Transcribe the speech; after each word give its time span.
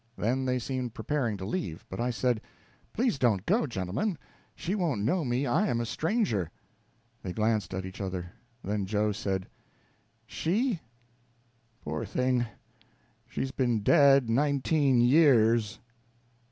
Then 0.17 0.45
they 0.45 0.57
seemed 0.57 0.95
preparing 0.95 1.37
to 1.37 1.45
leave; 1.45 1.85
but 1.87 1.99
I 1.99 2.09
said: 2.09 2.41
"Please 2.91 3.19
don't 3.19 3.45
go, 3.45 3.67
gentlemen. 3.67 4.17
She 4.55 4.73
won't 4.73 5.03
know 5.03 5.23
me; 5.23 5.45
I 5.45 5.67
am 5.67 5.79
a 5.79 5.85
stranger." 5.85 6.49
They 7.21 7.33
glanced 7.33 7.71
at 7.75 7.85
each 7.85 8.01
other. 8.01 8.31
Then 8.63 8.87
Joe 8.87 9.11
said: 9.11 9.45
"She? 10.25 10.79
Poor 11.81 12.03
thing, 12.03 12.47
she's 13.27 13.51
been 13.51 13.81
dead 13.81 14.27
nineteen 14.27 15.01
years!" 15.01 15.77